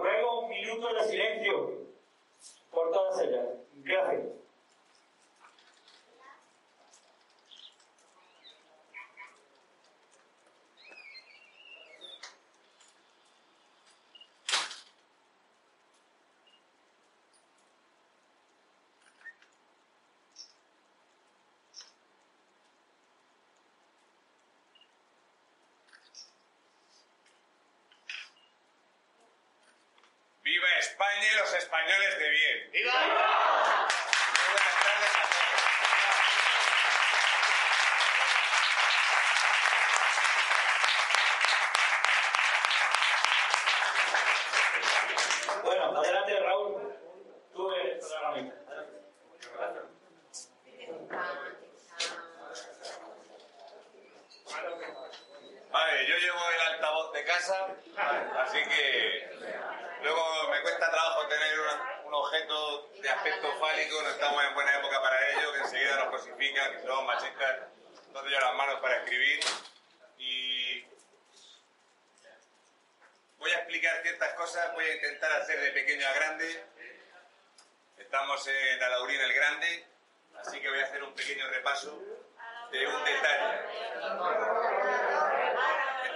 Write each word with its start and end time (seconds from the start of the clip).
ruego 0.00 0.40
un 0.40 0.48
minuto 0.50 0.94
de 0.94 1.04
silencio 1.04 1.78
por 2.70 2.90
todas 2.90 3.20
ellas. 3.22 3.46
Gracias. 3.74 4.38
¡Viva 30.48 30.66
España 31.18 31.32
y 31.32 31.36
los 31.36 31.52
españoles 31.52 32.18
de 32.18 32.30
bien! 32.30 32.70
¡Viva! 32.70 32.92
Buenas 34.52 34.76
tardes 34.84 35.16
a 35.16 35.22
todos. 45.50 45.64
Bueno, 45.64 45.98
adelante 45.98 46.40
Raúl. 46.40 46.94
Tú 47.52 47.72
eres 47.72 48.04
protagonista. 48.04 48.86
Vale, 55.70 56.06
yo 56.06 56.16
llevo 56.16 56.38
el 56.54 56.60
altavoz 56.74 57.12
de 57.12 57.24
casa, 57.24 57.66
así 58.36 58.62
que 58.62 59.37
cuesta 60.78 60.92
trabajo 60.92 61.26
tener 61.26 61.58
una- 61.60 62.00
un 62.04 62.14
objeto 62.14 62.88
de 63.02 63.10
aspecto 63.10 63.52
fálico, 63.58 64.00
no 64.00 64.08
estamos 64.10 64.44
en 64.44 64.54
buena 64.54 64.76
época 64.78 65.02
para 65.02 65.30
ello, 65.30 65.52
que 65.52 65.58
enseguida 65.58 65.96
nos 65.96 66.10
cosifican, 66.10 66.72
que 66.72 66.82
somos 66.86 67.04
machistas, 67.04 67.56
entonces 68.06 68.32
yo 68.32 68.38
las 68.40 68.54
manos 68.54 68.80
para 68.80 68.96
escribir 68.98 69.40
y 70.18 70.84
voy 73.38 73.50
a 73.50 73.56
explicar 73.56 74.02
ciertas 74.02 74.34
cosas, 74.34 74.72
voy 74.74 74.84
a 74.84 74.94
intentar 74.94 75.32
hacer 75.32 75.60
de 75.60 75.70
pequeño 75.72 76.06
a 76.06 76.12
grande. 76.12 76.64
Estamos 77.98 78.46
en 78.46 78.82
Alaurín 78.82 79.20
el 79.20 79.32
Grande, 79.32 79.84
así 80.40 80.60
que 80.60 80.68
voy 80.70 80.78
a 80.78 80.84
hacer 80.84 81.02
un 81.02 81.12
pequeño 81.14 81.48
repaso 81.48 82.00
de 82.70 82.86
un 82.86 83.04
detalle. 83.04 83.64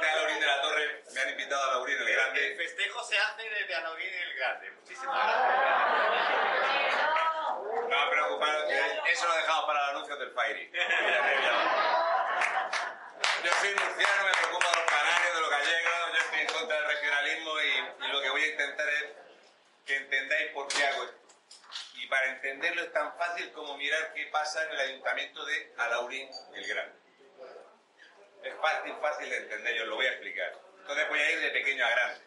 Este 0.03 0.15
Alaurín 0.15 0.41
de 0.41 0.47
la 0.47 0.61
Torre 0.63 1.05
me 1.15 1.21
han 1.21 1.29
invitado 1.29 1.63
a 1.63 1.67
Alaurín 1.75 1.97
el 1.97 2.09
El 2.09 2.15
Grande. 2.17 2.57
festejo 2.57 3.05
se 3.05 3.17
hace 3.19 3.49
desde 3.49 3.73
Alaurín 3.77 4.13
el 4.13 4.35
Grande. 4.35 4.71
Muchísimas 4.73 5.15
gracias. 5.15 5.55
No 7.89 8.03
os 8.03 8.09
preocupéis, 8.11 8.57
que 9.05 9.13
eso 9.13 9.29
lo 9.29 9.35
dejamos 9.35 9.65
para 9.65 9.79
los 9.81 9.91
anuncios 9.91 10.19
del 10.19 10.33
Fairy. 10.33 10.73
Yo 13.45 13.51
soy 13.61 13.75
murciano, 13.77 14.25
me 14.25 14.33
preocupa 14.33 14.71
de 14.71 14.77
los 14.77 14.87
canarios, 14.91 15.35
de 15.35 15.41
los 15.41 15.51
gallegos, 15.51 16.13
yo 16.13 16.19
estoy 16.19 16.41
en 16.41 16.47
contra 16.49 16.77
del 16.77 16.87
regionalismo 16.87 17.61
y, 17.61 18.05
y 18.05 18.09
lo 18.09 18.21
que 18.23 18.31
voy 18.31 18.43
a 18.43 18.47
intentar 18.49 18.89
es 18.89 19.05
que 19.87 19.97
entendáis 19.99 20.51
por 20.51 20.67
qué 20.67 20.84
hago 20.84 21.05
esto. 21.05 21.17
Y 21.95 22.09
para 22.09 22.27
entenderlo 22.27 22.83
es 22.83 22.93
tan 22.93 23.17
fácil 23.17 23.53
como 23.53 23.77
mirar 23.77 24.13
qué 24.15 24.27
pasa 24.33 24.65
en 24.65 24.71
el 24.73 24.81
ayuntamiento 24.81 25.45
de 25.45 25.73
Alaurín 25.79 26.29
el 26.55 26.67
Grande. 26.67 27.02
Es 28.42 28.54
fácil, 28.60 28.94
fácil 29.00 29.30
de 29.30 29.36
entender, 29.36 29.75
yo 29.76 29.82
os 29.82 29.88
lo 29.88 29.97
voy 29.97 30.06
a 30.06 30.10
explicar. 30.12 30.53
Entonces 30.78 31.08
voy 31.08 31.19
a 31.20 31.30
ir 31.30 31.41
de 31.41 31.50
pequeño 31.50 31.84
a 31.84 31.91
grande. 31.91 32.20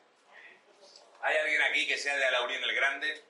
¿Hay 1.21 1.37
alguien 1.37 1.61
aquí 1.63 1.87
que 1.87 1.97
sea 1.97 2.15
de 2.17 2.25
Alaurín 2.25 2.61
el 2.63 2.75
Grande? 2.75 3.23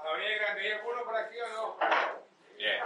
Alaurín 0.00 0.26
el 0.26 0.38
Grande, 0.38 0.64
¿y 0.64 0.66
el 0.72 0.80
culo 0.80 1.04
por 1.04 1.16
aquí 1.16 1.40
o 1.40 1.48
no? 1.48 1.78
Bien. 2.56 2.82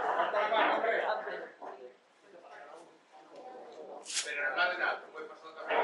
Pero 4.25 4.49
no 4.49 4.55
vale 4.55 4.77
nada, 4.77 5.01
puede 5.11 5.25
pasar 5.27 5.55
también 5.55 5.81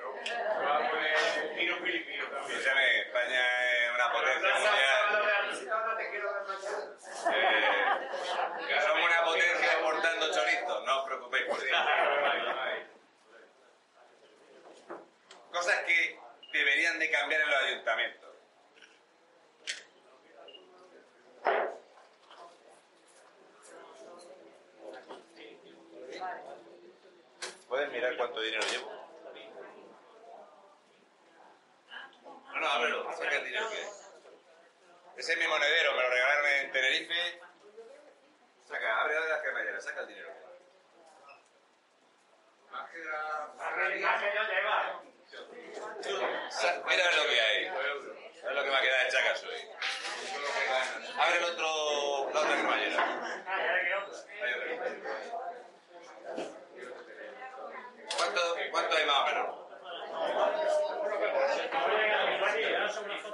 ¿no? 0.00 0.14
Va 0.64 0.76
a 0.76 0.90
poner 0.90 1.54
tiro 1.56 1.76
filipino 1.78 2.24
también. 2.28 2.58
Escúchame, 2.58 3.00
España 3.00 3.74
es 3.74 3.90
una 3.94 4.12
potencia 4.12 4.54
mundial. 4.54 5.96
te 5.98 6.10
quiero 6.10 6.32
dar 6.32 6.46
mañana. 6.46 6.96
Eh, 7.34 8.66
que 8.68 8.80
somos 8.80 9.04
una 9.04 9.24
potencia 9.24 9.72
exportando 9.72 10.32
chorizos, 10.32 10.84
no 10.84 10.98
os 11.00 11.06
preocupéis 11.06 11.44
por 11.46 11.58
eso. 11.58 11.76
Cosas 15.52 15.78
que 15.84 16.18
de 17.06 17.12
cambiar 17.12 17.40
en 17.40 17.50
los 17.50 17.62
ayuntamientos. 17.62 18.30
¿Pueden 27.68 27.92
mirar 27.92 28.16
cuánto 28.16 28.40
dinero 28.40 28.62
llevo? 28.70 28.92
No, 32.54 32.60
no, 32.60 32.68
ábrelo, 32.68 33.12
saca 33.12 33.36
el 33.36 33.44
dinero 33.44 33.68
que 33.70 33.82
es. 33.82 34.10
Ese 35.16 35.32
es 35.32 35.38
mi 35.38 35.46
monedero, 35.46 35.92
me 35.94 36.02
lo 36.02 36.08
regalaron 36.10 36.46
en 36.46 36.72
Tenerife. 36.72 37.40
Saca, 38.66 39.00
abre 39.00 39.14
las 39.28 39.40
cremalleras, 39.42 39.84
saca 39.84 40.00
el 40.00 40.08
dinero. 40.08 40.30
Más 42.70 42.90
que 42.90 42.98
la... 43.04 43.52
Sa- 46.50 46.82
Mira 46.86 47.10
lo 47.16 47.26
que 47.28 47.40
hay. 47.40 47.64
Es 47.66 48.52
lo 48.54 48.62
que 48.64 48.70
me 48.70 48.76
ha 48.76 48.80
quedado 48.80 49.04
de 49.04 49.10
chacas 49.10 49.42
hoy. 49.44 49.68
Abre 51.18 51.38
el 51.38 51.44
otro, 51.44 52.30
la 52.32 52.40
otra 52.40 52.54
cremallera. 52.54 52.96
Hay 53.46 53.92
otra. 53.92 54.18
¿Cuánto, 58.16 58.40
¿Cuánto 58.70 58.96
hay 58.96 59.06
más 59.06 59.16
o 59.16 59.24
menos? 59.26 59.66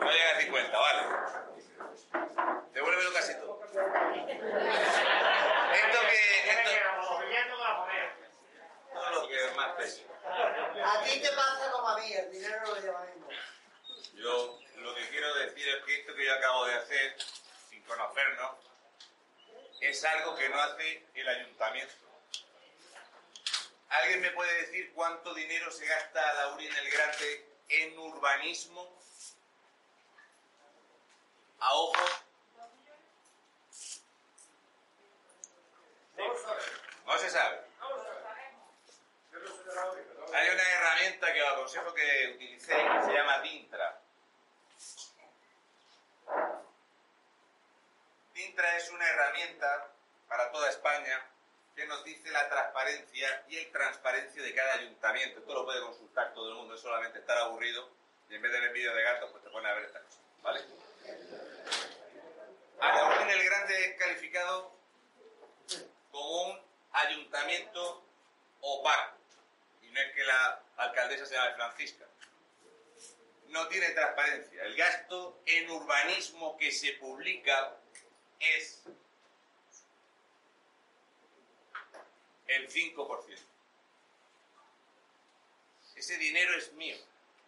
No 0.00 0.10
llega 0.10 0.30
a 0.30 0.40
50, 0.40 0.78
vale. 0.78 1.02
Devuélvelo 2.72 3.12
casi 3.12 3.34
todo. 3.34 3.60
Esto 3.64 3.80
que... 6.08 6.50
Esto, 6.50 6.70
todo 8.92 9.10
lo 9.10 9.28
que 9.28 9.44
es 9.46 9.56
más 9.56 9.72
peso. 9.76 10.02
A 10.84 11.02
ti 11.04 11.20
te 11.20 11.30
pasa 11.32 11.70
como 11.72 11.88
a 11.88 11.98
mí, 11.98 12.12
el 12.12 12.30
dinero 12.30 12.60
lo 12.66 12.80
llevaremos. 12.80 13.34
Yo 14.14 14.58
lo 14.76 14.94
que 14.94 15.08
quiero 15.10 15.34
decir 15.34 15.68
es 15.68 15.84
que 15.84 16.00
esto 16.00 16.14
que 16.14 16.24
yo 16.24 16.34
acabo 16.34 16.66
de 16.66 16.74
hacer, 16.74 17.16
sin 17.70 17.82
conocernos, 17.82 18.56
es 19.92 20.04
algo 20.04 20.34
que 20.34 20.48
no 20.48 20.58
hace 20.58 21.06
el 21.14 21.28
ayuntamiento. 21.28 21.94
¿Alguien 23.90 24.22
me 24.22 24.30
puede 24.30 24.62
decir 24.62 24.90
cuánto 24.94 25.34
dinero 25.34 25.70
se 25.70 25.84
gasta 25.84 26.32
Laurín 26.32 26.74
el 26.74 26.90
Grande 26.90 27.46
en 27.68 27.98
urbanismo? 27.98 28.98
A 31.60 31.74
ojo. 31.74 32.21
y 53.48 53.56
el 53.56 53.70
transparencia 53.70 54.42
de 54.42 54.54
cada 54.54 54.74
ayuntamiento. 54.74 55.40
Esto 55.40 55.54
lo 55.54 55.64
puede 55.64 55.80
consultar 55.80 56.32
todo 56.34 56.50
el 56.50 56.54
mundo, 56.56 56.74
es 56.74 56.80
solamente 56.80 57.18
estar 57.18 57.38
aburrido 57.38 57.88
y 58.28 58.34
en 58.34 58.42
vez 58.42 58.52
de 58.52 58.60
ver 58.60 58.72
vídeos 58.72 58.94
de 58.94 59.02
gatos, 59.02 59.30
pues 59.30 59.42
te 59.44 59.50
pone 59.50 59.68
a 59.68 59.74
ver 59.74 59.84
esta 59.84 60.00
cosa. 60.00 60.18
¿Vale? 60.42 60.60
Aragón 62.80 63.30
el 63.30 63.44
Grande 63.44 63.84
es 63.84 63.96
calificado 63.96 64.74
como 66.10 66.44
un 66.44 66.60
ayuntamiento 66.92 68.04
opaco. 68.60 69.18
Y 69.82 69.88
no 69.88 70.00
es 70.00 70.12
que 70.14 70.24
la 70.24 70.62
alcaldesa 70.76 71.26
se 71.26 71.34
llame 71.34 71.54
Francisca. 71.54 72.06
No 73.48 73.68
tiene 73.68 73.90
transparencia. 73.90 74.64
El 74.64 74.76
gasto 74.76 75.42
en 75.44 75.70
urbanismo 75.70 76.56
que 76.56 76.72
se 76.72 76.92
publica 76.94 77.76
es 78.40 78.82
el 82.46 82.68
5%. 82.68 83.38
Ese 85.96 86.16
dinero 86.18 86.54
es 86.56 86.72
mío. 86.72 86.96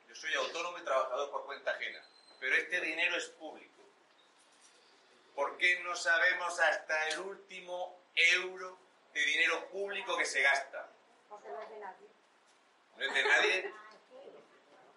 Yo 0.08 0.14
soy 0.14 0.34
autónomo 0.34 0.78
y 0.78 0.84
trabajador 0.84 1.30
por 1.30 1.44
cuenta 1.46 1.72
ajena. 1.72 2.04
Pero 2.38 2.54
este 2.56 2.80
dinero 2.80 3.16
es 3.16 3.28
público. 3.30 3.82
¿Por 5.34 5.56
qué 5.56 5.80
no 5.80 5.96
sabemos 5.96 6.60
hasta 6.60 7.08
el 7.08 7.20
último 7.20 8.00
euro 8.14 8.78
de 9.12 9.20
dinero 9.24 9.68
público 9.68 10.16
que 10.16 10.24
se 10.24 10.42
gasta? 10.42 10.88
Porque 11.28 11.48
no 11.48 11.60
es 11.60 11.70
de 11.70 11.78
nadie. 11.80 12.08
¿No 12.96 13.04
es 13.04 13.14
de 13.14 13.24
nadie? 13.24 13.72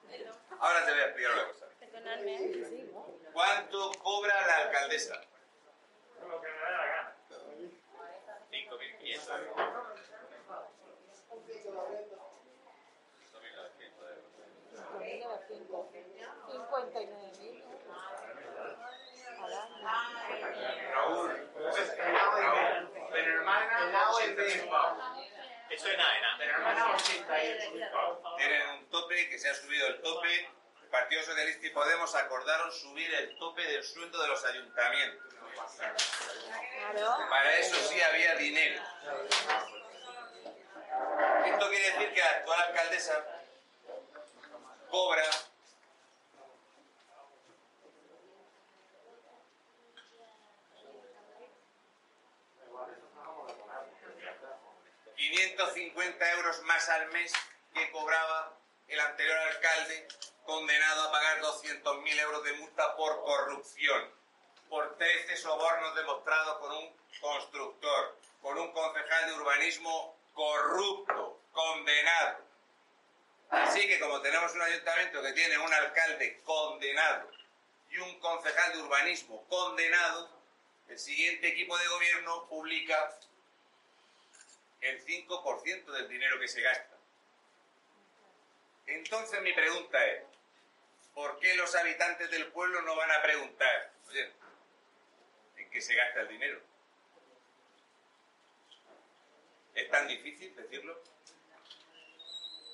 Ahora 0.60 0.86
te 0.86 0.92
voy 0.92 1.02
a 1.02 1.06
explicar 1.06 1.34
una 1.34 1.48
cosa. 1.48 1.68
¿Cuánto 3.34 3.92
cobra 4.04 4.48
la 4.48 4.58
alcaldesa? 4.58 5.22
Lo 6.28 6.42
que 6.42 6.48
me 6.48 6.60
da 6.60 6.72
la 6.72 6.86
gana. 6.86 7.16
5.500 8.68 9.48
59.000 16.48 17.64
al 19.40 19.54
año. 19.54 19.88
Raúl, 20.92 21.32
pero 23.12 23.34
hermana, 23.34 24.12
80 24.12 24.42
mil 24.42 24.70
pavos. 24.70 25.04
Eso 25.70 25.88
es 25.88 25.98
nada, 25.98 26.22
nada. 26.22 26.36
Pero 26.38 26.52
hermana, 26.54 26.96
80 26.96 27.34
mil 27.74 27.90
pavos. 27.92 28.38
Tienen 28.38 28.70
un 28.70 28.90
tope, 28.90 29.30
que 29.30 29.38
se 29.38 29.50
ha 29.50 29.54
subido 29.54 29.88
el 29.88 30.02
tope. 30.02 30.50
Partido 30.90 31.24
Socialista 31.24 31.68
y 31.68 31.70
Podemos 31.72 32.16
acordaron 32.16 32.72
subir 32.72 33.14
el 33.14 33.38
tope 33.38 33.64
del 33.64 33.84
sueldo 33.84 34.22
de 34.22 34.28
los 34.28 34.44
ayuntamientos. 34.46 35.34
Para 37.30 37.58
eso 37.58 37.76
sí 37.90 38.02
había 38.02 38.36
dinero. 38.36 38.82
Esto 41.46 41.70
quiere 41.70 41.92
decir 41.92 42.14
que 42.14 42.20
la 42.20 42.30
actual 42.32 42.62
alcaldesa 42.62 43.26
cobra 44.90 45.24
...550 55.18 56.34
euros 56.36 56.62
más 56.62 56.88
al 56.90 57.08
mes 57.08 57.34
que 57.74 57.92
cobraba 57.92 58.54
el 58.88 59.00
anterior 59.00 59.38
alcalde 59.38 60.08
condenado 60.48 61.02
a 61.04 61.12
pagar 61.12 61.42
200.000 61.42 62.20
euros 62.22 62.44
de 62.46 62.54
multa 62.54 62.96
por 62.96 63.22
corrupción, 63.24 64.12
por 64.70 64.98
13 64.98 65.36
sobornos 65.36 65.94
demostrados 65.94 66.58
con 66.60 66.72
un 66.72 66.98
constructor, 67.20 68.18
con 68.42 68.58
un 68.58 68.72
concejal 68.72 69.28
de 69.28 69.34
urbanismo 69.34 70.18
corrupto, 70.34 71.42
condenado. 71.52 72.48
Así 73.50 73.88
que 73.88 74.00
como 74.00 74.22
tenemos 74.22 74.54
un 74.54 74.62
ayuntamiento 74.62 75.22
que 75.22 75.34
tiene 75.34 75.58
un 75.58 75.74
alcalde 75.74 76.42
condenado 76.44 77.30
y 77.90 77.98
un 77.98 78.18
concejal 78.20 78.72
de 78.72 78.82
urbanismo 78.84 79.46
condenado, 79.48 80.30
el 80.88 80.98
siguiente 80.98 81.50
equipo 81.50 81.78
de 81.78 81.88
gobierno 81.88 82.48
publica 82.48 83.20
el 84.80 85.06
5% 85.06 85.92
del 85.92 86.08
dinero 86.08 86.40
que 86.40 86.48
se 86.48 86.62
gasta. 86.62 86.96
Entonces 88.86 89.42
mi 89.42 89.52
pregunta 89.52 90.06
es, 90.06 90.27
¿por 91.18 91.40
qué 91.40 91.56
los 91.56 91.74
habitantes 91.74 92.30
del 92.30 92.52
pueblo 92.52 92.80
no 92.84 92.96
van 92.96 93.10
a 93.10 93.24
preguntar, 93.24 93.92
oye, 94.08 94.32
¿en 95.56 95.70
qué 95.72 95.82
se 95.82 95.96
gasta 95.96 96.22
el 96.22 96.28
dinero? 96.28 96.62
¿Es 99.74 99.90
tan 99.90 100.08
difícil 100.08 100.56
decirlo? 100.56 101.02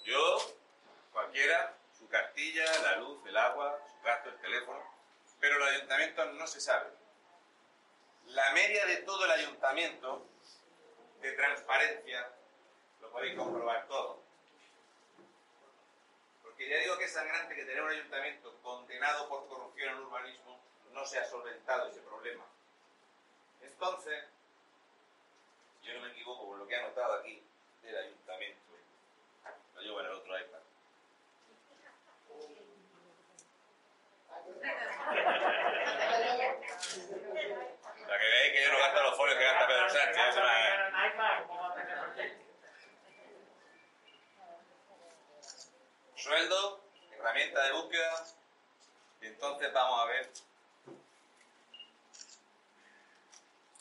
Yo, 0.03 0.57
cualquiera, 1.13 1.77
su 1.97 2.09
cartilla, 2.09 2.65
la 2.81 2.97
luz, 2.97 3.25
el 3.25 3.37
agua, 3.37 3.79
su 3.87 4.01
gasto, 4.05 4.27
el 4.27 4.41
teléfono, 4.41 4.83
pero 5.39 5.57
los 5.57 5.69
ayuntamientos 5.69 6.33
no 6.33 6.45
se 6.45 6.59
sabe. 6.59 6.89
La 8.25 8.51
media 8.51 8.85
de 8.87 8.97
todo 8.97 9.23
el 9.23 9.31
ayuntamiento 9.31 10.27
de 11.21 11.31
transparencia, 11.31 12.29
lo 12.99 13.09
podéis 13.09 13.37
comprobar 13.37 13.87
todo. 13.87 14.21
Porque 16.53 16.69
ya 16.69 16.77
digo 16.77 16.95
que 17.00 17.05
es 17.05 17.13
sangrante 17.13 17.55
que 17.55 17.65
tener 17.65 17.81
un 17.81 17.89
ayuntamiento 17.89 18.55
condenado 18.61 19.27
por 19.27 19.47
corrupción 19.47 19.89
en 19.89 19.97
urbanismo 20.03 20.61
no 20.91 21.03
se 21.03 21.17
ha 21.17 21.25
solventado 21.25 21.88
ese 21.88 22.00
problema. 22.01 22.45
Entonces, 23.59 24.23
yo 25.81 25.95
no 25.95 26.01
me 26.01 26.11
equivoco 26.11 26.45
por 26.45 26.59
lo 26.59 26.67
que 26.67 26.75
he 26.75 26.77
anotado 26.77 27.13
aquí 27.15 27.44
del 27.81 27.97
ayuntamiento. 27.97 28.61
Lo 29.73 29.81
llevo 29.81 30.00
en 30.01 30.05
el 30.05 30.11
otro 30.11 30.39
iPad. 30.39 30.59
Para 38.05 38.19
que 38.19 38.27
veáis 38.27 38.53
que 38.53 38.61
yo 38.63 38.71
no 38.73 38.77
gasto 38.77 39.01
los 39.01 39.17
folios 39.17 39.38
que 39.39 39.44
gasta 39.44 39.65
Pedro 39.67 39.89
Sánchez. 39.89 40.27
eso 40.29 40.39
no 40.39 40.45
es- 40.51 40.73
Sueldo, 46.23 46.79
herramienta 47.11 47.61
de 47.65 47.73
búsqueda. 47.73 48.25
Y 49.19 49.25
entonces 49.25 49.73
vamos 49.73 49.99
a 49.99 50.05
ver 50.05 50.31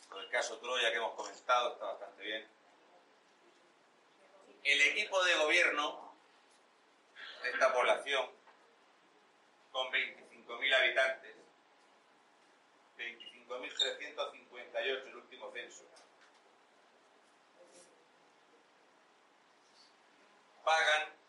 con 0.08 0.20
el 0.20 0.28
caso 0.28 0.58
Troya 0.58 0.90
que 0.90 0.96
hemos 0.96 1.14
comentado, 1.14 1.74
está 1.74 1.84
bastante 1.84 2.20
bien. 2.20 2.48
El 4.64 4.80
equipo 4.80 5.22
de 5.22 5.36
gobierno 5.36 6.16
de 7.44 7.50
esta 7.50 7.72
población, 7.72 8.28
con 9.70 9.86
25.000 9.92 10.74
habitantes, 10.74 11.36
25.358 12.98 15.06
el 15.06 15.14
último 15.14 15.52
censo, 15.52 15.84
pagan 20.64 21.22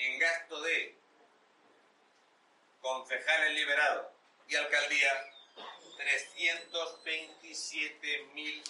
en 0.00 0.18
gasto 0.18 0.60
de 0.62 0.98
concejales 3.10 3.54
liberados 3.54 4.06
y 4.46 4.54
alcaldía 4.54 5.10
327.000 5.98 8.62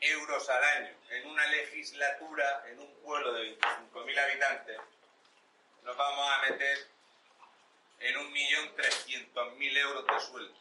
euros 0.00 0.50
al 0.50 0.62
año. 0.62 0.94
En 1.08 1.26
una 1.28 1.46
legislatura 1.46 2.64
en 2.68 2.80
un 2.80 2.94
pueblo 3.02 3.32
de 3.32 3.58
25.000 3.58 4.18
habitantes 4.18 4.78
nos 5.84 5.96
vamos 5.96 6.32
a 6.32 6.42
meter 6.50 6.86
en 8.00 8.14
1.300.000 8.14 9.78
euros 9.78 10.06
de 10.06 10.20
sueldo. 10.20 10.54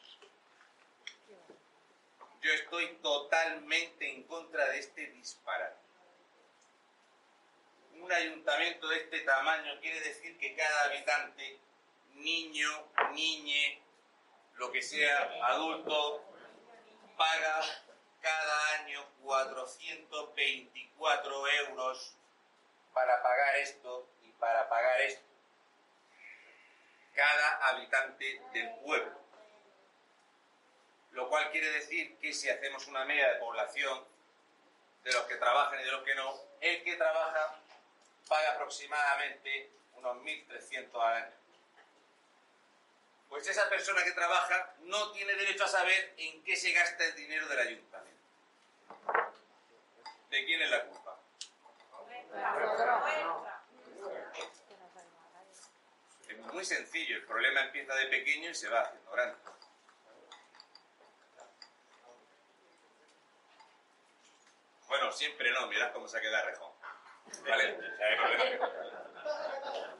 Yo 2.41 2.53
estoy 2.53 2.87
totalmente 3.03 4.09
en 4.09 4.23
contra 4.23 4.69
de 4.69 4.79
este 4.79 5.07
disparate. 5.07 5.75
Un 7.93 8.09
ayuntamiento 8.11 8.87
de 8.87 8.97
este 8.97 9.19
tamaño 9.19 9.79
quiere 9.81 9.99
decir 9.99 10.35
que 10.39 10.55
cada 10.55 10.85
habitante, 10.85 11.59
niño, 12.15 12.69
niñe, 13.13 13.81
lo 14.55 14.71
que 14.71 14.81
sea, 14.81 15.29
adulto, 15.43 16.23
paga 17.17 17.61
cada 18.21 18.79
año 18.79 19.05
424 19.23 21.47
euros 21.47 22.15
para 22.93 23.21
pagar 23.21 23.57
esto 23.57 24.07
y 24.23 24.31
para 24.33 24.69
pagar 24.69 25.01
esto. 25.01 25.25
Cada 27.15 27.67
habitante 27.67 28.41
del 28.53 28.69
pueblo. 28.75 29.19
Lo 31.11 31.27
cual 31.29 31.51
quiere 31.51 31.69
decir 31.71 32.17
que 32.19 32.33
si 32.33 32.49
hacemos 32.49 32.87
una 32.87 33.03
media 33.05 33.33
de 33.33 33.39
población 33.39 34.05
de 35.03 35.11
los 35.11 35.23
que 35.23 35.35
trabajan 35.35 35.81
y 35.81 35.83
de 35.83 35.91
los 35.91 36.03
que 36.03 36.15
no, 36.15 36.33
el 36.61 36.83
que 36.83 36.95
trabaja 36.95 37.59
paga 38.29 38.53
aproximadamente 38.53 39.69
unos 39.95 40.15
1.300 40.17 40.95
al 40.95 41.23
año. 41.23 41.40
Pues 43.31 43.47
esa 43.47 43.69
persona 43.69 44.03
que 44.03 44.11
trabaja 44.11 44.75
no 44.81 45.13
tiene 45.13 45.33
derecho 45.33 45.63
a 45.63 45.67
saber 45.69 46.13
en 46.17 46.43
qué 46.43 46.53
se 46.53 46.73
gasta 46.73 47.05
el 47.05 47.15
dinero 47.15 47.47
del 47.47 47.59
ayuntamiento. 47.59 48.27
¿De 50.29 50.45
quién 50.45 50.61
es 50.61 50.69
la 50.69 50.85
culpa? 50.85 51.17
Es 56.27 56.37
muy 56.39 56.65
sencillo, 56.65 57.15
el 57.15 57.23
problema 57.23 57.61
empieza 57.61 57.95
de 57.95 58.07
pequeño 58.07 58.49
y 58.49 58.55
se 58.55 58.67
va 58.67 58.81
haciendo 58.81 59.11
grande. 59.11 59.37
Bueno, 64.89 65.09
siempre 65.13 65.51
no, 65.51 65.67
mirad 65.67 65.93
cómo 65.93 66.05
se 66.09 66.17
ha 66.17 66.21
quedado 66.21 66.47
Rejón. 66.47 66.73
¿Vale? 67.47 67.77
O 67.77 67.95
sea, 67.95 68.07
hay 68.07 68.17
problema. 68.17 69.90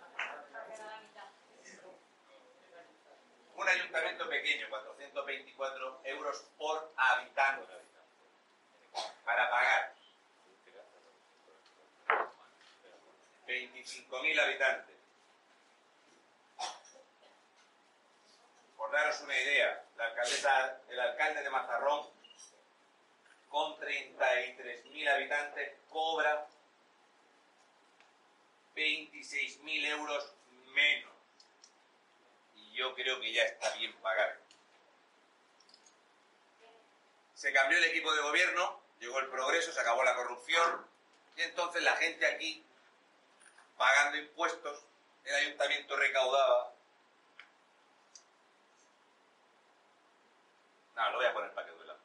Un 3.61 3.69
ayuntamiento 3.69 4.27
pequeño, 4.27 4.67
424 4.71 6.01
euros 6.05 6.43
por 6.57 6.91
habitante 6.97 7.71
para 9.23 9.51
pagar 9.51 9.93
25.000 13.45 14.39
habitantes. 14.41 14.95
Por 18.75 18.91
daros 18.91 19.21
una 19.21 19.39
idea, 19.39 19.85
la 19.95 20.05
alcaldesa, 20.05 20.81
el 20.89 20.99
alcalde 20.99 21.43
de 21.43 21.49
Mazarrón, 21.51 22.09
con 23.47 23.77
33.000 23.77 25.07
habitantes, 25.07 25.77
cobra 25.87 26.47
26.000 28.75 29.85
euros 29.85 30.33
menos. 30.73 31.10
Yo 32.81 32.95
creo 32.95 33.21
que 33.21 33.31
ya 33.31 33.43
está 33.43 33.71
bien 33.75 33.95
pagar. 34.01 34.39
Se 37.35 37.53
cambió 37.53 37.77
el 37.77 37.83
equipo 37.83 38.11
de 38.11 38.23
gobierno, 38.23 38.81
llegó 38.97 39.19
el 39.19 39.27
progreso, 39.27 39.71
se 39.71 39.79
acabó 39.79 40.03
la 40.03 40.15
corrupción, 40.15 40.87
y 41.35 41.43
entonces 41.43 41.83
la 41.83 41.95
gente 41.97 42.25
aquí, 42.25 42.65
pagando 43.77 44.17
impuestos, 44.17 44.83
el 45.25 45.35
ayuntamiento 45.35 45.95
recaudaba. 45.95 46.73
No, 50.95 51.11
lo 51.11 51.17
voy 51.17 51.25
a 51.27 51.33
poner 51.33 51.53
para 51.53 51.67
que 51.67 51.73
duela. 51.73 51.99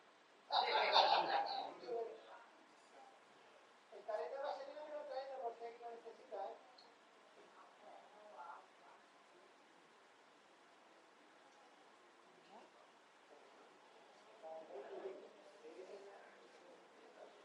El 3.92 4.02
talento 4.04 4.36
brasileño 4.42 4.84
me 4.84 4.92
lo 4.92 5.04
trae 5.06 5.24
porque 5.40 5.78
lo 5.80 5.90
necesita, 5.90 6.36
¿eh? 6.36 6.56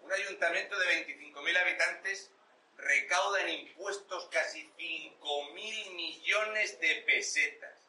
Un 0.04 0.12
ayuntamiento 0.42 0.80
de 0.80 1.06
25.000 1.06 1.58
habitantes 1.58 2.32
recauda 2.76 3.42
en 3.44 3.50
impuestos 3.50 4.28
casi 4.32 4.68
5.000 4.76 5.92
millones 5.94 6.80
de 6.80 6.96
pesetas. 7.06 7.80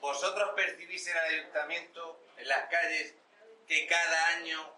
¿Vosotros 0.00 0.50
percibís 0.56 1.06
en 1.08 1.16
el 1.18 1.24
ayuntamiento, 1.24 2.24
en 2.38 2.48
las 2.48 2.70
calles, 2.70 3.14
que 3.66 3.86
cada 3.86 4.28
año 4.28 4.72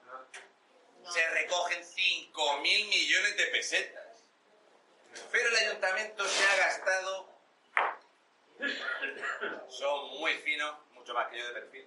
se 1.13 1.31
recogen 1.31 1.81
5.000 1.81 2.63
millones 2.63 3.37
de 3.37 3.47
pesetas? 3.47 4.25
Pero 5.31 5.49
el 5.49 5.57
ayuntamiento 5.57 6.27
se 6.27 6.45
ha 6.45 6.57
gastado... 6.57 7.31
Son 9.69 10.19
muy 10.19 10.35
finos, 10.39 10.77
mucho 10.93 11.15
más 11.15 11.29
que 11.29 11.39
yo 11.39 11.47
de 11.47 11.53
perfil. 11.53 11.87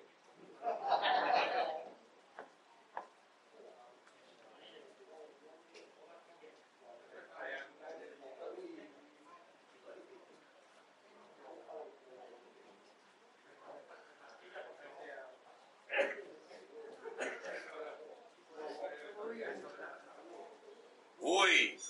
Uy, 21.26 21.82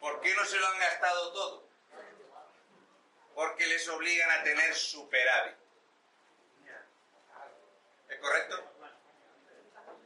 ¿por 0.00 0.20
qué 0.20 0.34
no 0.34 0.44
se 0.44 0.58
lo 0.58 0.66
han 0.66 0.78
gastado 0.78 1.32
todo? 1.32 1.68
Porque 3.34 3.66
les 3.66 3.88
obligan 4.04 4.30
a 4.30 4.42
tener 4.42 4.74
superávit. 4.74 5.56
¿Es 8.10 8.18
correcto? 8.18 8.72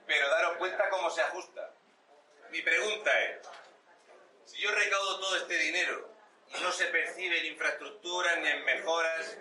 Pero 0.07 0.31
daros 0.31 0.57
cuenta 0.59 0.89
cómo 0.89 1.11
se 1.11 1.21
ajusta. 1.21 1.75
Mi 2.51 2.63
pregunta 2.63 3.21
es, 3.25 3.49
si 4.45 4.59
yo 4.63 4.71
recaudo 4.71 5.19
todo 5.19 5.37
este 5.37 5.59
dinero 5.59 6.15
y 6.57 6.61
no 6.63 6.71
se 6.71 6.87
percibe 6.87 7.41
en 7.41 7.47
infraestructuras 7.47 8.39
ni 8.39 8.49
en 8.49 8.65
mejoras, 8.65 9.37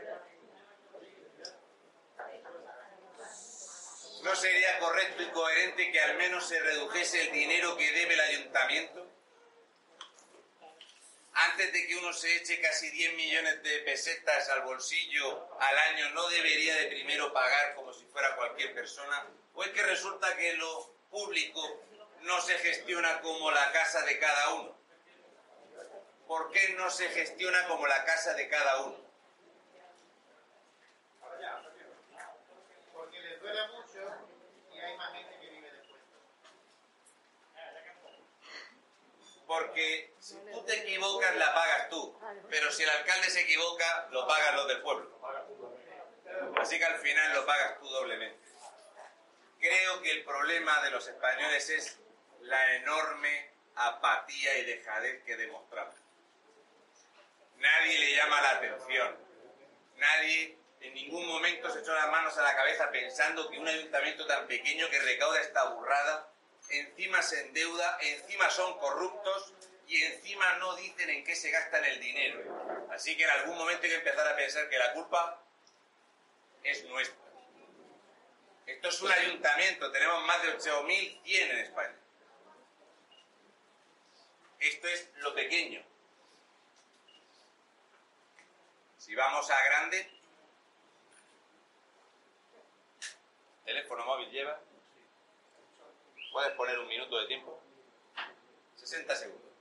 ¿no 4.24 4.36
sería 4.36 4.80
correcto 4.80 5.22
y 5.22 5.30
coherente 5.30 5.92
que 5.92 6.02
al 6.02 6.18
menos 6.18 6.48
se 6.48 6.60
redujese 6.60 7.28
el 7.28 7.32
dinero 7.32 7.78
que 7.78 7.92
debe 7.92 8.16
el 8.16 8.22
ayuntamiento? 8.22 9.08
Antes 11.40 11.72
de 11.72 11.86
que 11.86 11.96
uno 11.96 12.12
se 12.14 12.36
eche 12.36 12.60
casi 12.60 12.90
10 12.90 13.14
millones 13.14 13.62
de 13.62 13.80
pesetas 13.82 14.50
al 14.50 14.64
bolsillo 14.64 15.48
al 15.60 15.78
año, 15.78 16.10
¿no 16.10 16.28
debería 16.30 16.76
de 16.78 16.88
primero 16.88 17.32
pagar 17.32 17.76
como 17.76 17.94
si 17.94 18.06
fuera 18.06 18.36
cualquier 18.36 18.74
persona? 18.74 19.24
¿O 19.54 19.64
es 19.64 19.70
que 19.70 19.84
resulta 19.84 20.36
que 20.36 20.54
lo 20.54 20.96
público 21.12 21.62
no 22.22 22.42
se 22.42 22.58
gestiona 22.58 23.22
como 23.22 23.52
la 23.52 23.72
casa 23.72 24.02
de 24.02 24.18
cada 24.18 24.54
uno? 24.56 24.76
¿Por 26.28 26.52
qué 26.52 26.70
no 26.70 26.90
se 26.90 27.08
gestiona 27.10 27.68
como 27.68 27.86
la 27.86 28.04
casa 28.04 28.34
de 28.34 28.50
cada 28.50 28.82
uno? 28.82 28.98
Porque 32.94 33.20
les 33.20 33.40
duele 33.40 33.68
mucho 33.68 34.12
y 34.74 34.80
hay 34.80 34.98
más 34.98 35.14
gente 35.14 35.40
que 35.40 35.50
vive 35.52 35.72
después. 35.72 36.02
Porque 39.48 40.14
si 40.20 40.36
tú 40.52 40.62
te 40.66 40.76
equivocas, 40.82 41.36
la 41.38 41.54
pagas 41.54 41.90
tú. 41.90 42.20
Pero 42.50 42.72
si 42.72 42.84
el 42.84 42.90
alcalde 42.90 43.30
se 43.30 43.42
equivoca, 43.42 44.08
lo 44.12 44.28
pagan 44.28 44.58
los 44.58 44.68
del 44.68 44.82
pueblo. 44.82 45.18
Así 46.58 46.78
que 46.78 46.86
al 46.86 47.00
final 47.00 47.34
lo 47.34 47.46
pagas 47.46 47.80
tú 47.80 47.88
doblemente. 47.88 48.46
Creo 49.60 50.02
que 50.02 50.12
el 50.12 50.24
problema 50.24 50.84
de 50.84 50.92
los 50.92 51.08
españoles 51.08 51.70
es 51.70 51.98
la 52.42 52.76
enorme 52.76 53.50
apatía 53.76 54.58
y 54.58 54.66
dejadez 54.66 55.24
que 55.24 55.38
demostramos. 55.38 55.96
Nadie 57.58 58.00
le 58.00 58.16
llama 58.16 58.42
la 58.42 58.50
atención. 58.52 59.18
Nadie 59.96 60.58
en 60.82 60.94
ningún 60.94 61.26
momento 61.26 61.72
se 61.72 61.80
echó 61.80 61.94
las 61.94 62.10
manos 62.10 62.38
a 62.38 62.44
la 62.44 62.56
cabeza 62.56 62.92
pensando 62.92 63.50
que 63.50 63.60
un 63.60 63.68
ayuntamiento 63.68 64.28
tan 64.28 64.46
pequeño 64.48 64.90
que 64.90 65.00
recauda 65.00 65.42
esta 65.42 65.64
burrada, 65.70 66.32
encima 66.70 67.22
se 67.22 67.42
endeuda, 67.42 67.98
encima 68.02 68.50
son 68.50 68.78
corruptos 68.80 69.54
y 69.88 70.04
encima 70.04 70.58
no 70.58 70.76
dicen 70.76 71.10
en 71.10 71.24
qué 71.24 71.36
se 71.36 71.50
gastan 71.52 71.84
el 71.86 72.00
dinero. 72.00 72.88
Así 72.92 73.16
que 73.16 73.24
en 73.24 73.30
algún 73.30 73.58
momento 73.58 73.84
hay 73.84 73.90
que 73.90 73.96
empezar 73.96 74.28
a 74.28 74.36
pensar 74.36 74.70
que 74.70 74.78
la 74.78 74.94
culpa 74.94 75.44
es 76.64 76.84
nuestra. 76.86 77.18
Esto 78.66 78.90
es 78.90 79.02
un 79.02 79.12
ayuntamiento, 79.12 79.92
tenemos 79.92 80.26
más 80.26 80.42
de 80.44 80.58
8.100 80.58 81.22
en 81.26 81.58
España. 81.60 81.96
Esto 84.60 84.88
es 84.88 85.10
lo 85.18 85.34
pequeño. 85.34 85.84
Si 88.98 89.16
vamos 89.16 89.50
a 89.50 89.64
grande, 89.64 90.12
teléfono 93.64 94.06
móvil 94.06 94.30
lleva. 94.32 94.60
¿Puedes 96.38 96.54
poner 96.54 96.78
un 96.78 96.88
minuto 96.88 97.18
de 97.18 97.26
tiempo? 97.26 97.60
60 98.76 99.16
segundos. 99.16 99.52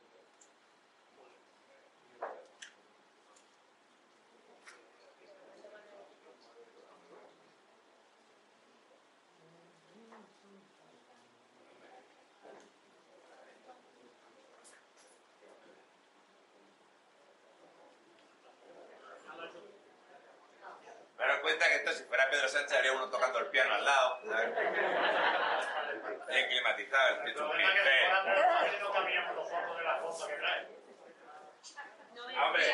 Me 21.16 21.26
doy 21.26 21.40
cuenta 21.40 21.68
que 21.68 21.74
esto, 21.76 21.92
si 21.94 22.04
fuera 22.04 22.28
Pedro 22.28 22.48
Sánchez, 22.48 22.72
habría 22.74 22.92
uno 22.92 23.08
tocando 23.08 23.38
el 23.38 23.46
piano 23.46 23.72
al 23.72 23.82
lado. 23.82 24.18
¿sabes? 24.28 25.55
de 26.36 26.48
climatizar, 26.48 27.24
de 27.24 27.32
tu 27.32 27.42
Hombre, 32.36 32.72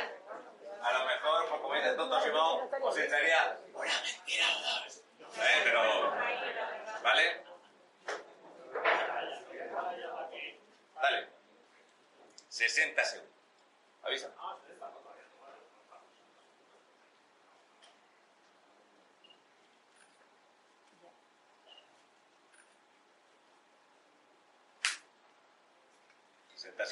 a 0.83 0.93
lo 0.93 1.07
mejor, 1.07 1.49
pues, 1.49 1.61
como 1.61 1.75
dice 1.75 1.93
Tonto 1.95 2.21
Simón, 2.21 2.69
pues 2.71 2.83
os 2.83 2.99
estaría 2.99 3.59
una 3.73 3.93
mentira 4.03 4.47
¿Eh? 5.35 5.61
Pero, 5.65 6.11
¿vale? 7.03 7.45
Dale. 11.01 11.29
60 12.49 13.05
segundos. 13.05 13.33
Avisa. 14.03 14.31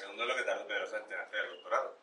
¿60 0.00 0.06
segundos 0.06 0.22
es 0.22 0.28
lo 0.28 0.36
que 0.36 0.42
tardó 0.42 0.66
Pedro 0.66 0.86
Sánchez 0.86 1.12
en 1.12 1.20
hacer 1.20 1.40
el 1.40 1.50
doctorado? 1.56 1.98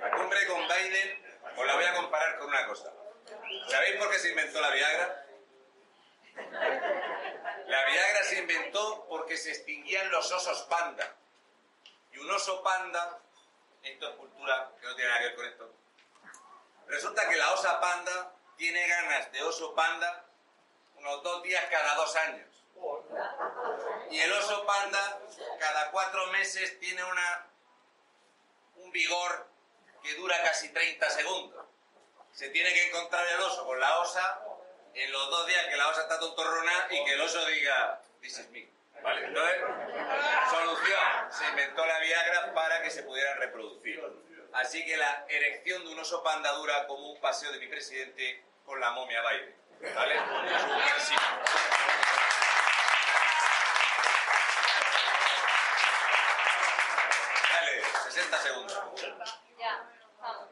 La 0.00 0.10
cumbre 0.10 0.46
con 0.46 0.68
Biden 0.68 1.26
os 1.56 1.66
la 1.66 1.74
voy 1.74 1.84
a 1.84 1.94
comparar 1.94 2.38
con 2.38 2.48
una 2.48 2.66
cosa. 2.66 2.92
¿Sabéis 3.68 3.96
por 3.96 4.10
qué 4.10 4.18
se 4.18 4.30
inventó 4.30 4.60
la 4.60 4.70
Viagra? 4.70 5.26
La 7.66 7.84
Viagra 7.86 8.22
se 8.24 8.38
inventó 8.40 9.06
porque 9.08 9.36
se 9.36 9.50
extinguían 9.50 10.10
los 10.10 10.30
osos 10.32 10.62
panda. 10.62 11.16
Y 12.12 12.18
un 12.18 12.30
oso 12.30 12.62
panda, 12.62 13.20
esto 13.82 14.08
es 14.08 14.16
cultura 14.16 14.70
que 14.80 14.86
no 14.86 14.96
tiene 14.96 15.10
nada 15.10 15.20
que 15.20 15.26
ver 15.28 15.36
con 15.36 15.46
esto. 15.46 15.74
Resulta 16.88 17.28
que 17.28 17.36
la 17.36 17.52
osa 17.52 17.80
panda 17.80 18.35
tiene 18.56 18.86
ganas 18.86 19.32
de 19.32 19.42
oso 19.42 19.74
panda 19.74 20.24
unos 20.96 21.22
dos 21.22 21.42
días 21.42 21.64
cada 21.70 21.94
dos 21.94 22.16
años. 22.16 22.48
Y 24.10 24.20
el 24.20 24.32
oso 24.32 24.64
panda 24.66 25.20
cada 25.58 25.90
cuatro 25.90 26.26
meses 26.28 26.78
tiene 26.80 27.02
una, 27.04 27.46
un 28.76 28.90
vigor 28.90 29.46
que 30.02 30.14
dura 30.14 30.40
casi 30.42 30.68
30 30.70 31.10
segundos. 31.10 31.66
Se 32.32 32.48
tiene 32.50 32.72
que 32.72 32.88
encontrar 32.88 33.26
el 33.26 33.40
oso 33.40 33.64
con 33.64 33.80
la 33.80 33.98
osa 34.00 34.42
en 34.94 35.12
los 35.12 35.30
dos 35.30 35.46
días 35.46 35.66
que 35.66 35.76
la 35.76 35.88
osa 35.88 36.02
está 36.02 36.18
tontorrona 36.18 36.86
y 36.90 37.04
que 37.04 37.12
el 37.14 37.20
oso 37.20 37.44
diga, 37.46 38.00
this 38.20 38.38
is 38.38 38.48
me. 38.50 38.68
¿Vale? 39.02 39.26
Entonces, 39.26 39.60
solución, 40.50 41.32
se 41.32 41.44
inventó 41.48 41.84
la 41.84 41.98
Viagra 42.00 42.54
para 42.54 42.82
que 42.82 42.90
se 42.90 43.02
pudieran 43.02 43.38
reproducir. 43.38 44.02
Así 44.56 44.82
que 44.86 44.96
la 44.96 45.26
erección 45.28 45.84
de 45.84 45.92
un 45.92 45.98
oso 45.98 46.22
panda 46.22 46.50
dura 46.52 46.86
como 46.86 47.12
un 47.12 47.20
paseo 47.20 47.52
de 47.52 47.58
mi 47.58 47.66
presidente 47.66 48.42
con 48.64 48.80
la 48.80 48.90
momia 48.92 49.20
Biden. 49.20 49.54
¿Vale? 49.94 50.14
Es 50.14 50.94
un 50.94 51.00
signo. 51.02 51.26
Dale, 57.52 57.82
60 58.04 58.38
segundos. 58.38 58.82
Ya, 59.58 59.90
vamos. 60.22 60.48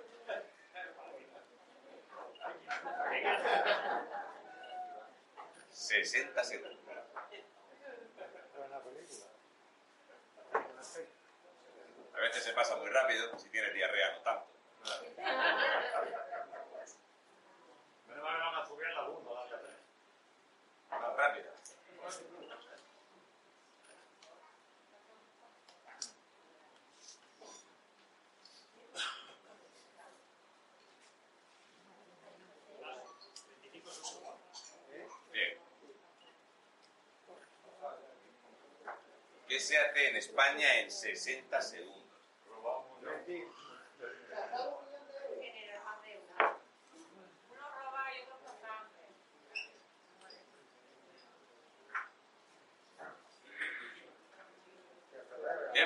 Sesenta 5.71 6.45
segundos. 6.45 6.85
A 12.17 12.21
veces 12.21 12.45
se 12.45 12.53
pasa 12.53 12.77
muy 12.77 12.89
rápido, 12.91 13.39
si 13.39 13.49
tienes 13.49 13.75
diarrea 13.75 14.13
no 14.13 14.21
tanto. 14.23 14.47
Menos 18.07 18.23
mal 18.23 18.79
que 18.79 18.85
en 18.85 18.95
la 18.95 19.03
bunda. 19.03 19.31
Más 20.91 21.17
rápido. 21.17 21.53
Bien. 35.33 35.59
¿Qué 39.49 39.61
se 39.61 39.79
hace 39.79 40.09
en 40.09 40.17
España 40.17 40.81
en 40.81 40.91
60 40.91 41.61
segundos? 41.61 42.04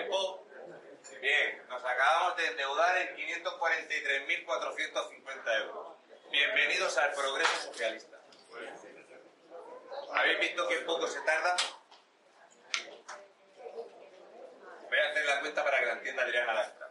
¿Tiempo? 0.08 0.48
Bien, 1.20 1.68
nos 1.68 1.84
acabamos 1.84 2.34
de 2.38 2.46
endeudar 2.46 2.96
en 2.96 3.14
543.450 3.14 5.60
euros. 5.60 5.98
Bienvenidos 6.30 6.96
al 6.96 7.12
progreso 7.12 7.66
socialista. 7.66 8.18
¿Habéis 10.14 10.40
visto 10.40 10.66
qué 10.66 10.76
poco 10.78 11.06
se 11.06 11.20
tarda? 11.20 11.54
Voy 14.88 14.98
a 14.98 15.10
hacer 15.10 15.26
la 15.26 15.40
cuenta 15.40 15.62
para 15.62 15.78
que 15.78 15.86
la 15.86 15.92
entienda 15.92 16.22
Adriana 16.22 16.54
Lastra. 16.54 16.90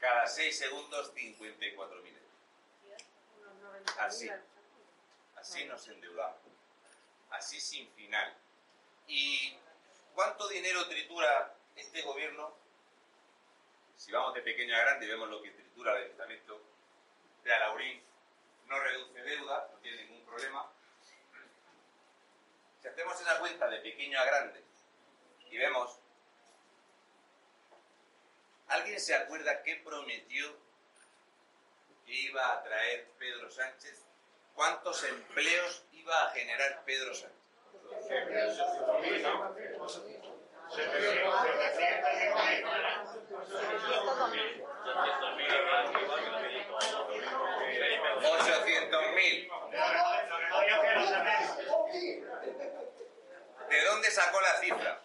Cada 0.00 0.26
6 0.26 0.58
segundos, 0.58 1.14
54.000 1.14 1.76
euros. 1.76 1.98
Así. 3.98 4.28
Así 5.48 5.64
nos 5.64 5.88
endeudamos. 5.88 6.42
Así 7.30 7.58
sin 7.58 7.90
final. 7.94 8.36
¿Y 9.06 9.56
cuánto 10.14 10.46
dinero 10.46 10.86
tritura 10.88 11.54
este 11.74 12.02
gobierno? 12.02 12.54
Si 13.96 14.12
vamos 14.12 14.34
de 14.34 14.42
pequeño 14.42 14.76
a 14.76 14.80
grande 14.80 15.06
y 15.06 15.08
vemos 15.08 15.30
lo 15.30 15.40
que 15.40 15.50
tritura 15.52 15.96
el 15.96 16.04
Ayuntamiento 16.04 16.60
de 17.44 17.54
Alaurín, 17.54 18.02
no 18.66 18.78
reduce 18.78 19.22
deuda, 19.22 19.70
no 19.72 19.78
tiene 19.78 20.04
ningún 20.04 20.26
problema. 20.26 20.70
Si 22.82 22.88
hacemos 22.88 23.18
esa 23.18 23.38
cuenta 23.38 23.70
de 23.70 23.78
pequeño 23.78 24.20
a 24.20 24.26
grande 24.26 24.62
y 25.50 25.56
vemos, 25.56 25.98
¿alguien 28.66 29.00
se 29.00 29.14
acuerda 29.14 29.62
qué 29.62 29.76
prometió 29.76 30.54
que 32.04 32.12
iba 32.12 32.52
a 32.52 32.62
traer 32.62 33.08
Pedro 33.18 33.50
Sánchez? 33.50 34.07
¿Cuántos 34.58 35.04
empleos 35.04 35.86
iba 35.92 36.20
a 36.24 36.30
generar 36.30 36.82
Pedro 36.84 37.14
Sánchez? 37.14 37.38
¡800.000! 48.20 49.48
¿De 53.68 53.84
dónde 53.84 54.10
sacó 54.10 54.40
la 54.40 54.54
cifra? 54.60 55.00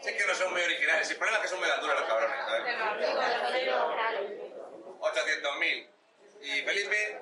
Sé 0.00 0.16
que 0.16 0.26
no 0.26 0.34
son 0.34 0.52
muy 0.52 0.62
originales. 0.62 1.10
El 1.10 1.18
problema 1.18 1.36
es 1.36 1.42
que 1.42 1.48
son 1.48 1.58
muy 1.60 1.68
duras 1.68 2.00
los 2.00 2.08
cabrones. 2.08 2.46
¿sabes? 2.46 2.62
800.000. 5.00 5.97
¿Y 6.40 6.62
Felipe? 6.62 7.20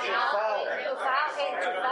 Enchufado, 0.00 0.70
enchufado. 0.70 1.34
Enchufado. 1.38 1.90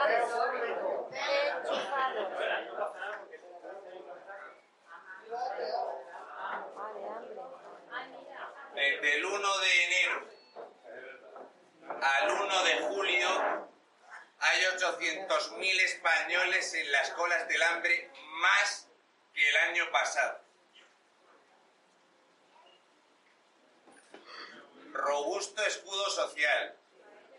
Vale, 6.74 7.00
hambre. 7.08 7.42
Desde 8.74 9.16
el 9.16 9.24
1 9.24 9.58
de 9.58 9.84
enero 9.84 10.16
al 12.00 12.30
1 12.30 12.62
de 12.64 12.74
julio 12.88 13.67
hay 14.40 14.62
800.000 14.62 15.80
españoles 15.80 16.74
en 16.74 16.92
las 16.92 17.10
colas 17.10 17.48
del 17.48 17.62
hambre 17.62 18.10
más 18.40 18.88
que 19.34 19.48
el 19.48 19.56
año 19.56 19.90
pasado. 19.90 20.40
Robusto 24.92 25.62
escudo 25.64 26.10
social, 26.10 26.76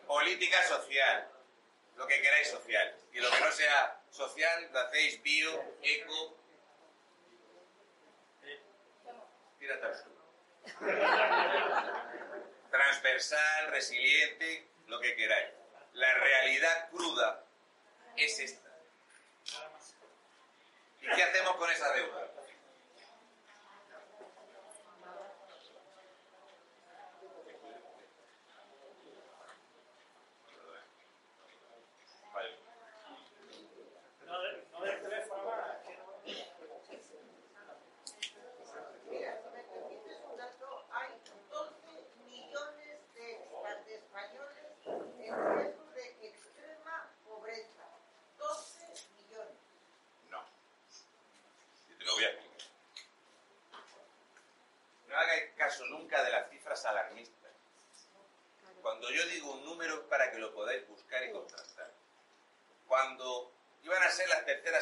política 0.08 0.62
social, 0.68 1.30
lo 1.96 2.08
que 2.08 2.22
queráis 2.22 2.50
social. 2.50 2.96
Y 3.12 3.20
lo 3.20 3.30
que 3.32 3.40
no 3.40 3.52
sea 3.52 4.02
social, 4.12 4.70
lo 4.72 4.80
hacéis 4.80 5.22
bio, 5.24 5.76
eco. 5.82 6.38
Tírate 9.58 9.86
al 9.86 9.96
suelo 9.96 10.20
transversal, 12.70 13.72
resiliente, 13.72 14.68
lo 14.88 15.00
que 15.00 15.16
queráis. 15.16 15.59
La 16.00 16.14
realidad 16.14 16.90
cruda 16.92 17.44
es 18.16 18.40
esta. 18.40 18.70
¿Y 21.02 21.08
qué 21.14 21.24
hacemos 21.24 21.58
con 21.58 21.70
esa 21.70 21.92
deuda? 21.92 22.30
alarmista. 56.86 57.50
Cuando 58.82 59.10
yo 59.12 59.26
digo 59.28 59.52
un 59.52 59.66
número 59.66 59.96
es 59.96 60.00
para 60.08 60.32
que 60.32 60.38
lo 60.38 60.54
podáis 60.54 60.88
buscar 60.88 61.24
y 61.24 61.32
contrastar. 61.32 61.92
Cuando 62.88 63.52
iban 63.84 64.02
a 64.02 64.10
ser 64.10 64.28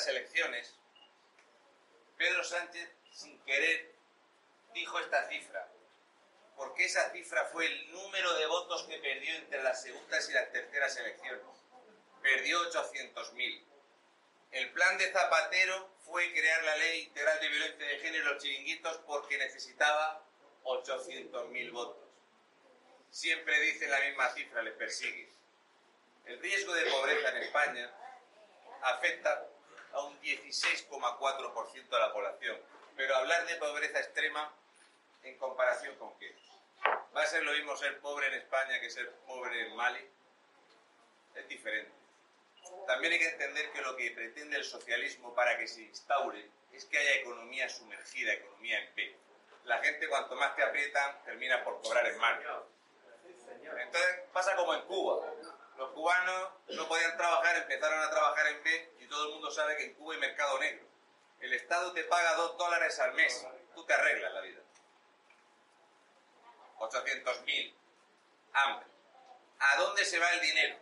elecciones, 0.05 0.75
Pedro 2.17 2.43
Sánchez, 2.43 2.89
sin 3.11 3.39
querer, 3.45 3.95
dijo 4.73 4.99
esta 4.99 5.27
cifra, 5.29 5.71
porque 6.55 6.85
esa 6.85 7.11
cifra 7.11 7.45
fue 7.45 7.65
el 7.65 7.91
número 7.91 8.33
de 8.35 8.45
votos 8.47 8.83
que 8.83 8.97
perdió 8.97 9.35
entre 9.35 9.63
las 9.63 9.81
segundas 9.81 10.29
y 10.29 10.33
las 10.33 10.51
terceras 10.51 10.97
elecciones. 10.97 11.41
Perdió 12.21 12.59
800.000. 12.71 13.63
El 14.51 14.71
plan 14.73 14.97
de 14.97 15.11
Zapatero 15.11 15.89
fue 16.05 16.31
crear 16.33 16.63
la 16.63 16.75
ley 16.77 17.01
integral 17.03 17.39
de 17.39 17.49
violencia 17.49 17.87
de 17.87 17.99
género 17.99 18.33
los 18.33 18.43
chiringuitos 18.43 18.97
porque 19.05 19.37
necesitaba 19.37 20.23
800.000 20.63 21.71
votos. 21.71 22.09
Siempre 23.09 23.59
dicen 23.61 23.91
la 23.91 23.99
misma 24.01 24.29
cifra, 24.33 24.61
les 24.63 24.73
persigue. 24.73 25.29
El 26.25 26.39
riesgo 26.39 26.73
de 26.73 26.89
pobreza 26.89 27.29
en 27.29 27.43
España 27.43 27.93
afecta 28.81 29.47
a 29.97 30.03
un 30.03 30.19
16,4% 30.21 31.89
de 31.89 31.99
la 31.99 32.13
población. 32.13 32.57
Pero 32.95 33.15
hablar 33.15 33.45
de 33.47 33.55
pobreza 33.55 33.99
extrema, 33.99 34.53
¿en 35.23 35.37
comparación 35.37 35.95
con 35.97 36.17
qué? 36.19 36.35
¿Va 37.15 37.23
a 37.23 37.25
ser 37.25 37.43
lo 37.43 37.51
mismo 37.51 37.75
ser 37.75 37.99
pobre 37.99 38.27
en 38.27 38.35
España 38.35 38.79
que 38.79 38.89
ser 38.89 39.11
pobre 39.25 39.67
en 39.67 39.75
Mali? 39.75 40.07
Es 41.35 41.47
diferente. 41.47 41.91
También 42.85 43.13
hay 43.13 43.19
que 43.19 43.29
entender 43.29 43.71
que 43.71 43.81
lo 43.81 43.95
que 43.95 44.11
pretende 44.11 44.57
el 44.57 44.63
socialismo 44.63 45.33
para 45.33 45.57
que 45.57 45.67
se 45.67 45.81
instaure 45.81 46.49
es 46.71 46.85
que 46.85 46.97
haya 46.97 47.15
economía 47.15 47.69
sumergida, 47.69 48.33
economía 48.33 48.79
en 48.79 48.95
B. 48.95 49.15
La 49.65 49.79
gente 49.79 50.07
cuanto 50.07 50.35
más 50.35 50.55
te 50.55 50.63
aprietan, 50.63 51.23
termina 51.23 51.63
por 51.63 51.81
cobrar 51.81 52.05
en 52.07 52.17
mano. 52.19 52.65
Entonces 53.61 54.19
pasa 54.31 54.55
como 54.55 54.73
en 54.73 54.81
Cuba. 54.83 55.25
Los 55.77 55.91
cubanos 55.91 56.49
no 56.69 56.87
podían 56.87 57.15
trabajar, 57.17 57.55
empezaron 57.57 57.99
a 58.01 58.09
trabajar 58.09 58.47
en 58.47 58.63
B 58.63 58.95
y 58.99 59.07
todo 59.07 59.27
el 59.27 59.33
mundo 59.33 59.51
sabe 59.51 59.77
que 59.77 59.85
en 59.85 59.93
Cuba 59.93 60.15
hay 60.15 60.19
mercado 60.19 60.59
negro. 60.59 60.87
El 61.39 61.53
Estado 61.53 61.93
te 61.93 62.03
paga 62.05 62.33
dos 62.33 62.57
dólares 62.57 62.99
al 62.99 63.13
mes, 63.13 63.45
tú 63.75 63.85
te 63.85 63.93
arreglas 63.93 64.33
la 64.33 64.41
vida. 64.41 64.61
800.000. 66.79 67.75
Hambre. 68.53 68.87
¿A 69.59 69.77
dónde 69.77 70.03
se 70.03 70.19
va 70.19 70.31
el 70.33 70.41
dinero? 70.41 70.77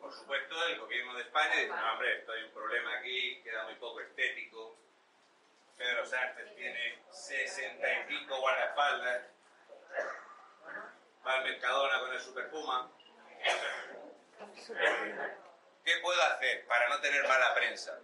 Por 0.00 0.12
supuesto, 0.12 0.66
el 0.66 0.80
gobierno 0.80 1.14
de 1.14 1.22
España 1.22 1.54
dice, 1.54 1.68
no, 1.68 1.92
hombre, 1.92 2.18
esto 2.18 2.32
hay 2.32 2.42
un 2.42 2.50
problema 2.50 2.98
aquí, 2.98 3.40
queda 3.42 3.64
muy 3.64 3.76
poco 3.76 4.00
estético. 4.00 4.76
Pedro 5.76 6.04
Sánchez 6.04 6.56
tiene 6.56 7.04
65 7.10 8.40
guardaespaldas. 8.40 9.22
Va 11.24 11.34
al 11.34 11.44
Mercadona 11.44 12.00
con 12.00 12.12
el 12.12 12.20
Super 12.20 12.50
Puma. 12.50 12.90
¿Qué 15.84 15.92
puedo 16.02 16.22
hacer 16.22 16.66
para 16.66 16.88
no 16.88 17.00
tener 17.00 17.26
mala 17.28 17.54
prensa? 17.54 17.98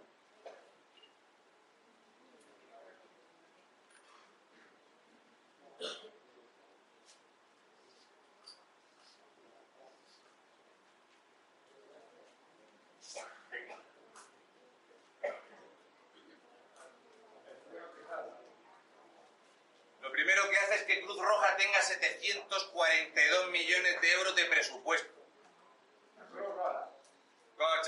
Lo 20.01 20.11
primero 20.11 20.49
que 20.49 20.57
hace 20.57 20.75
es 20.75 20.83
que 20.83 21.01
Cruz 21.01 21.17
Roja 21.17 21.55
tenga 21.55 21.81
742 21.81 23.51
millones 23.51 24.01
de 24.01 24.11
euros 24.11 24.35
de 24.35 24.45
presupuesto. 24.45 25.19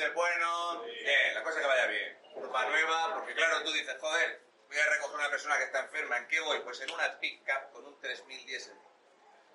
Coche 0.01 0.13
bueno, 0.13 0.81
bien, 0.81 1.35
la 1.35 1.43
cosa 1.43 1.59
que 1.59 1.67
vaya 1.67 1.85
bien. 1.85 2.17
Ropa 2.35 2.65
nueva, 2.65 3.13
porque 3.13 3.35
claro, 3.35 3.61
tú 3.63 3.71
dices, 3.71 3.95
joder, 3.99 4.41
voy 4.67 4.77
a 4.79 4.85
recoger 4.89 5.15
a 5.15 5.19
una 5.19 5.29
persona 5.29 5.57
que 5.59 5.65
está 5.65 5.81
enferma, 5.81 6.17
¿en 6.17 6.27
qué 6.27 6.39
voy? 6.39 6.59
Pues 6.61 6.81
en 6.81 6.89
una 6.89 7.19
pick-up 7.19 7.71
con 7.71 7.85
un 7.85 7.99
3000 7.99 8.45
diésel, 8.47 8.75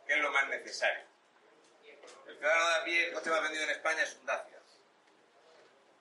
que 0.07 0.13
es 0.13 0.21
lo 0.21 0.31
más 0.31 0.47
necesario. 0.47 1.05
El 2.29 2.39
ciudadano 2.39 2.69
de 2.69 2.75
a 2.77 2.85
pie, 2.85 3.07
el 3.09 3.15
coche 3.15 3.31
más 3.31 3.43
vendido 3.43 3.65
en 3.65 3.71
España 3.71 4.03
es 4.05 4.15
un 4.15 4.27
Dacia. 4.27 4.63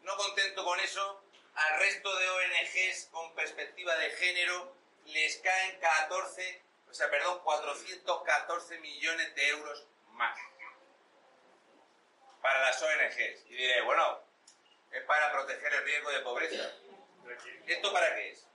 No 0.03 0.15
contento 0.15 0.63
con 0.63 0.79
eso, 0.79 1.23
al 1.55 1.79
resto 1.79 2.15
de 2.15 2.29
ONGs 2.29 3.07
con 3.09 3.33
perspectiva 3.33 3.95
de 3.95 4.11
género 4.11 4.77
les 5.05 5.37
caen 5.37 5.79
14, 5.79 6.63
o 6.87 6.93
sea, 6.93 7.09
perdón, 7.09 7.41
414 7.43 8.77
millones 8.77 9.33
de 9.33 9.47
euros 9.47 9.87
más 10.11 10.37
para 12.43 12.61
las 12.61 12.79
ONGs. 12.79 13.45
Y 13.49 13.55
diré, 13.55 13.81
bueno, 13.81 14.24
es 14.95 15.03
para 15.03 15.31
proteger 15.31 15.73
el 15.73 15.83
riesgo 15.83 16.09
de 16.09 16.19
pobreza. 16.21 16.71
¿Esto 17.67 17.91
para 17.91 18.15
qué 18.15 18.29
es? 18.29 18.47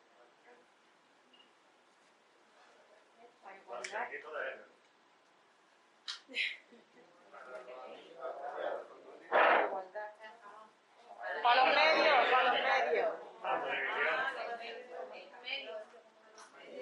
Para 11.43 11.65
los 11.65 11.75
medios, 11.75 12.31
para 12.31 12.43
los 12.45 12.53
medios. 12.53 13.09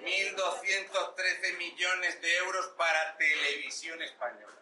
1.213 0.01 1.57
millones 1.57 2.21
de 2.21 2.37
euros 2.37 2.67
para 2.77 3.17
televisión 3.17 4.01
española. 4.01 4.61